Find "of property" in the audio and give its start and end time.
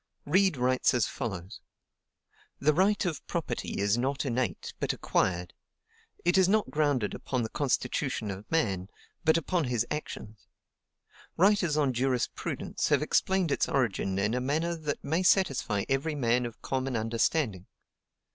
3.05-3.77